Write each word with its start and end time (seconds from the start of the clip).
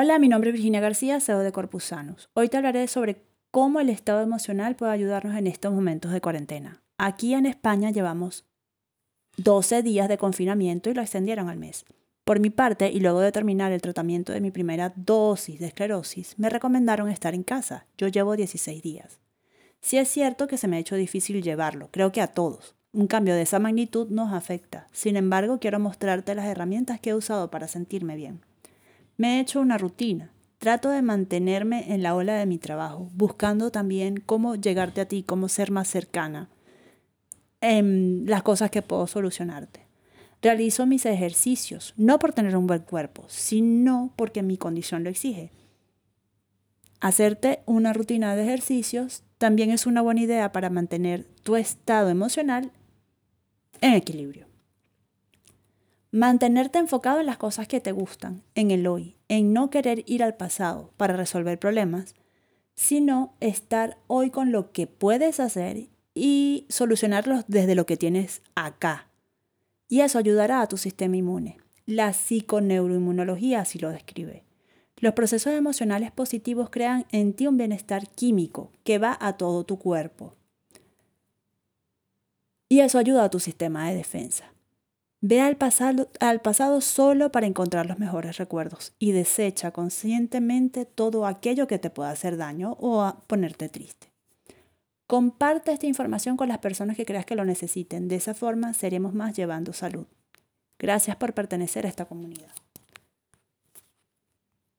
Hola, 0.00 0.20
mi 0.20 0.28
nombre 0.28 0.50
es 0.50 0.54
Virginia 0.54 0.78
García, 0.78 1.18
CEO 1.18 1.40
de 1.40 1.50
Corpus 1.50 1.82
Sanus. 1.82 2.30
Hoy 2.34 2.48
te 2.48 2.56
hablaré 2.56 2.86
sobre 2.86 3.24
cómo 3.50 3.80
el 3.80 3.88
estado 3.88 4.20
emocional 4.20 4.76
puede 4.76 4.92
ayudarnos 4.92 5.36
en 5.36 5.48
estos 5.48 5.72
momentos 5.72 6.12
de 6.12 6.20
cuarentena. 6.20 6.84
Aquí 6.98 7.34
en 7.34 7.46
España 7.46 7.90
llevamos 7.90 8.44
12 9.38 9.82
días 9.82 10.08
de 10.08 10.16
confinamiento 10.16 10.88
y 10.88 10.94
lo 10.94 11.02
extendieron 11.02 11.48
al 11.48 11.58
mes. 11.58 11.84
Por 12.22 12.38
mi 12.38 12.48
parte, 12.48 12.92
y 12.92 13.00
luego 13.00 13.18
de 13.18 13.32
terminar 13.32 13.72
el 13.72 13.82
tratamiento 13.82 14.32
de 14.32 14.40
mi 14.40 14.52
primera 14.52 14.92
dosis 14.94 15.58
de 15.58 15.66
esclerosis, 15.66 16.38
me 16.38 16.48
recomendaron 16.48 17.08
estar 17.08 17.34
en 17.34 17.42
casa. 17.42 17.88
Yo 17.96 18.06
llevo 18.06 18.36
16 18.36 18.80
días. 18.80 19.18
Sí 19.80 19.98
es 19.98 20.06
cierto 20.06 20.46
que 20.46 20.58
se 20.58 20.68
me 20.68 20.76
ha 20.76 20.78
hecho 20.78 20.94
difícil 20.94 21.42
llevarlo, 21.42 21.88
creo 21.90 22.12
que 22.12 22.20
a 22.20 22.28
todos. 22.28 22.76
Un 22.92 23.08
cambio 23.08 23.34
de 23.34 23.42
esa 23.42 23.58
magnitud 23.58 24.08
nos 24.10 24.32
afecta. 24.32 24.86
Sin 24.92 25.16
embargo, 25.16 25.58
quiero 25.58 25.80
mostrarte 25.80 26.36
las 26.36 26.46
herramientas 26.46 27.00
que 27.00 27.10
he 27.10 27.14
usado 27.14 27.50
para 27.50 27.66
sentirme 27.66 28.14
bien. 28.14 28.42
Me 29.18 29.36
he 29.36 29.40
hecho 29.40 29.60
una 29.60 29.78
rutina. 29.78 30.30
Trato 30.58 30.90
de 30.90 31.02
mantenerme 31.02 31.92
en 31.92 32.02
la 32.02 32.14
ola 32.14 32.36
de 32.36 32.46
mi 32.46 32.58
trabajo, 32.58 33.10
buscando 33.14 33.70
también 33.70 34.22
cómo 34.24 34.54
llegarte 34.54 35.00
a 35.00 35.06
ti, 35.06 35.24
cómo 35.24 35.48
ser 35.48 35.72
más 35.72 35.88
cercana 35.88 36.48
en 37.60 38.24
las 38.26 38.44
cosas 38.44 38.70
que 38.70 38.80
puedo 38.80 39.08
solucionarte. 39.08 39.86
Realizo 40.40 40.86
mis 40.86 41.04
ejercicios, 41.04 41.94
no 41.96 42.20
por 42.20 42.32
tener 42.32 42.56
un 42.56 42.68
buen 42.68 42.82
cuerpo, 42.82 43.24
sino 43.26 44.12
porque 44.14 44.44
mi 44.44 44.56
condición 44.56 45.02
lo 45.02 45.10
exige. 45.10 45.50
Hacerte 47.00 47.60
una 47.66 47.92
rutina 47.92 48.36
de 48.36 48.44
ejercicios 48.44 49.24
también 49.38 49.70
es 49.70 49.86
una 49.86 50.00
buena 50.00 50.20
idea 50.20 50.52
para 50.52 50.70
mantener 50.70 51.24
tu 51.42 51.56
estado 51.56 52.08
emocional 52.08 52.70
en 53.80 53.94
equilibrio. 53.94 54.47
Mantenerte 56.10 56.78
enfocado 56.78 57.20
en 57.20 57.26
las 57.26 57.36
cosas 57.36 57.68
que 57.68 57.80
te 57.80 57.92
gustan, 57.92 58.42
en 58.54 58.70
el 58.70 58.86
hoy, 58.86 59.16
en 59.28 59.52
no 59.52 59.68
querer 59.68 60.04
ir 60.06 60.22
al 60.22 60.36
pasado 60.36 60.90
para 60.96 61.16
resolver 61.16 61.58
problemas, 61.58 62.14
sino 62.74 63.34
estar 63.40 63.98
hoy 64.06 64.30
con 64.30 64.50
lo 64.50 64.72
que 64.72 64.86
puedes 64.86 65.38
hacer 65.38 65.88
y 66.14 66.64
solucionarlos 66.70 67.44
desde 67.46 67.74
lo 67.74 67.84
que 67.84 67.98
tienes 67.98 68.40
acá. 68.54 69.08
Y 69.86 70.00
eso 70.00 70.18
ayudará 70.18 70.62
a 70.62 70.66
tu 70.66 70.78
sistema 70.78 71.16
inmune. 71.16 71.58
La 71.84 72.14
psiconeuroinmunología 72.14 73.60
así 73.60 73.78
lo 73.78 73.90
describe. 73.90 74.44
Los 74.96 75.12
procesos 75.12 75.52
emocionales 75.52 76.10
positivos 76.10 76.70
crean 76.70 77.04
en 77.12 77.34
ti 77.34 77.46
un 77.46 77.58
bienestar 77.58 78.08
químico 78.08 78.72
que 78.82 78.98
va 78.98 79.16
a 79.20 79.36
todo 79.36 79.64
tu 79.64 79.78
cuerpo. 79.78 80.34
Y 82.70 82.80
eso 82.80 82.98
ayuda 82.98 83.24
a 83.24 83.30
tu 83.30 83.40
sistema 83.40 83.90
de 83.90 83.96
defensa. 83.96 84.52
Ve 85.20 85.40
al 85.40 85.56
pasado, 85.56 86.08
al 86.20 86.40
pasado 86.40 86.80
solo 86.80 87.32
para 87.32 87.46
encontrar 87.46 87.86
los 87.86 87.98
mejores 87.98 88.36
recuerdos 88.36 88.92
y 89.00 89.12
desecha 89.12 89.72
conscientemente 89.72 90.84
todo 90.84 91.26
aquello 91.26 91.66
que 91.66 91.78
te 91.78 91.90
pueda 91.90 92.10
hacer 92.10 92.36
daño 92.36 92.76
o 92.78 93.12
ponerte 93.26 93.68
triste. 93.68 94.08
Comparte 95.08 95.72
esta 95.72 95.86
información 95.86 96.36
con 96.36 96.48
las 96.48 96.58
personas 96.58 96.96
que 96.96 97.06
creas 97.06 97.26
que 97.26 97.34
lo 97.34 97.44
necesiten. 97.44 98.08
De 98.08 98.16
esa 98.16 98.34
forma 98.34 98.74
seremos 98.74 99.14
más 99.14 99.34
llevando 99.34 99.72
salud. 99.72 100.06
Gracias 100.78 101.16
por 101.16 101.32
pertenecer 101.32 101.86
a 101.86 101.88
esta 101.88 102.04
comunidad. 102.04 102.52